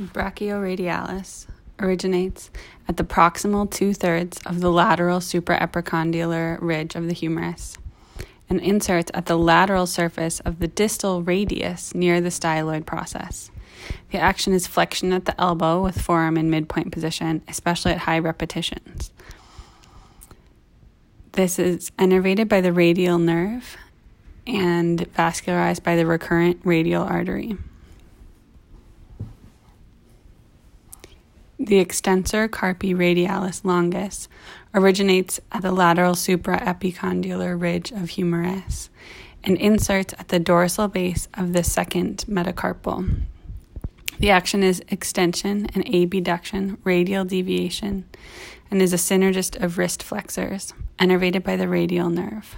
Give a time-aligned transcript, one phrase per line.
[0.00, 1.46] Brachioradialis
[1.78, 2.50] originates
[2.88, 7.76] at the proximal two thirds of the lateral supraepicondylar ridge of the humerus
[8.48, 13.50] and inserts at the lateral surface of the distal radius near the styloid process.
[14.10, 18.18] The action is flexion at the elbow with forearm in midpoint position, especially at high
[18.18, 19.12] repetitions.
[21.32, 23.76] This is innervated by the radial nerve
[24.46, 27.56] and vascularized by the recurrent radial artery.
[31.62, 34.28] The extensor carpi radialis longus
[34.74, 38.88] originates at the lateral supraepicondylar ridge of humerus
[39.44, 43.20] and inserts at the dorsal base of the second metacarpal.
[44.18, 48.06] The action is extension and abduction, radial deviation,
[48.70, 52.56] and is a synergist of wrist flexors, innervated by the radial nerve.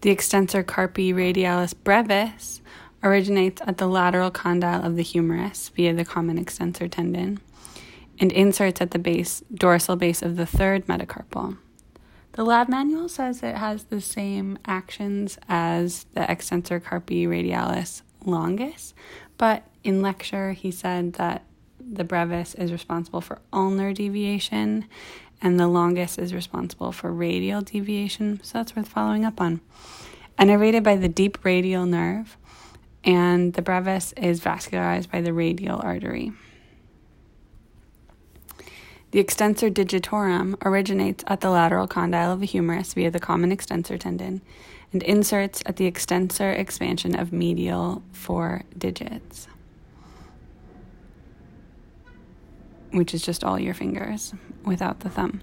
[0.00, 2.62] The extensor carpi radialis brevis
[3.02, 7.40] originates at the lateral condyle of the humerus via the common extensor tendon
[8.20, 11.56] and inserts at the base dorsal base of the third metacarpal.
[12.32, 18.94] The lab manual says it has the same actions as the extensor carpi radialis longus,
[19.38, 21.44] but in lecture he said that
[21.80, 24.84] the brevis is responsible for ulnar deviation
[25.40, 29.60] and the longus is responsible for radial deviation, so that's worth following up on.
[30.38, 32.36] Innervated by the deep radial nerve,
[33.04, 36.32] and the brevis is vascularized by the radial artery.
[39.10, 43.96] The extensor digitorum originates at the lateral condyle of the humerus via the common extensor
[43.96, 44.42] tendon
[44.92, 49.48] and inserts at the extensor expansion of medial four digits,
[52.90, 55.40] which is just all your fingers without the thumb.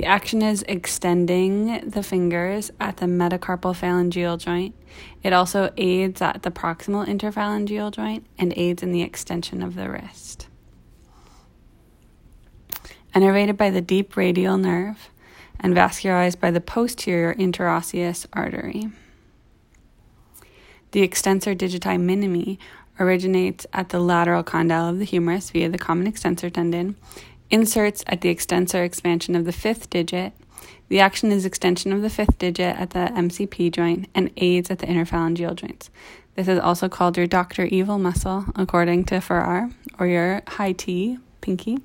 [0.00, 4.74] The action is extending the fingers at the metacarpal phalangeal joint.
[5.22, 9.90] It also aids at the proximal interphalangeal joint and aids in the extension of the
[9.90, 10.48] wrist.
[13.14, 15.10] Innervated by the deep radial nerve
[15.58, 18.88] and vascularized by the posterior interosseous artery.
[20.92, 22.56] The extensor digiti minimi
[22.98, 26.96] originates at the lateral condyle of the humerus via the common extensor tendon
[27.50, 30.32] Inserts at the extensor expansion of the fifth digit.
[30.88, 34.78] The action is extension of the fifth digit at the MCP joint and aids at
[34.78, 35.90] the interphalangeal joints.
[36.36, 37.64] This is also called your Dr.
[37.64, 41.78] Evil muscle, according to Farrar, or your high tea, pinky,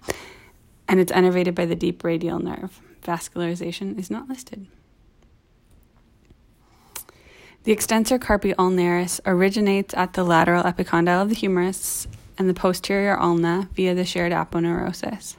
[0.87, 2.79] and it's innervated by the deep radial nerve.
[3.03, 4.67] Vascularization is not listed.
[7.63, 13.19] The extensor carpi ulnaris originates at the lateral epicondyle of the humerus and the posterior
[13.19, 15.35] ulna via the shared aponeurosis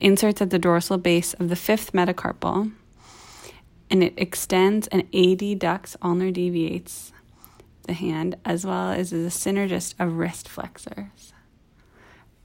[0.00, 2.72] inserts at the dorsal base of the fifth metacarpal,
[3.90, 7.12] and it extends and adducts ulnar deviates
[7.86, 11.32] the hand, as well as is a synergist of wrist flexors.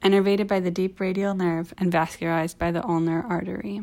[0.01, 3.81] Innervated by the deep radial nerve and vascularized by the ulnar artery.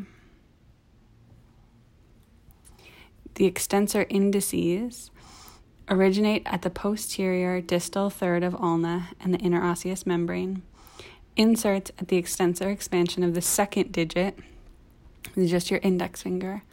[3.35, 5.09] The extensor indicis
[5.89, 10.61] originate at the posterior distal third of ulna and the interosseous membrane
[11.35, 14.37] inserts at the extensor expansion of the second digit,
[15.35, 16.63] just your index finger.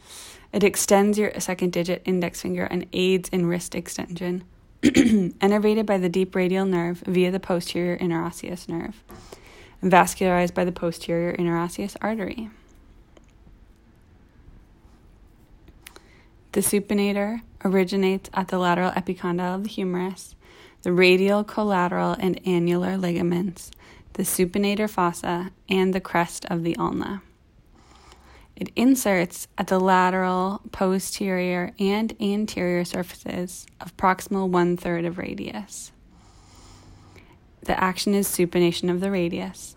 [0.53, 4.43] It extends your second digit index finger and aids in wrist extension,
[4.81, 9.03] innervated by the deep radial nerve via the posterior interosseous nerve,
[9.81, 12.49] and vascularized by the posterior interosseous artery.
[16.51, 20.35] The supinator originates at the lateral epicondyle of the humerus,
[20.81, 23.71] the radial, collateral, and annular ligaments
[24.13, 27.21] the supinator fossa, and the crest of the ulna.
[28.55, 35.91] It inserts at the lateral, posterior, and anterior surfaces of proximal one third of radius.
[37.63, 39.75] The action is supination of the radius,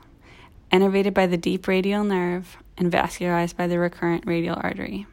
[0.70, 5.06] innervated by the deep radial nerve and vascularized by the recurrent radial artery.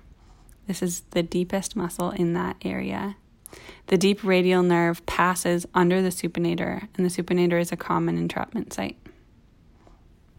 [0.68, 3.16] This is the deepest muscle in that area.
[3.88, 8.74] The deep radial nerve passes under the supinator, and the supinator is a common entrapment
[8.74, 8.98] site.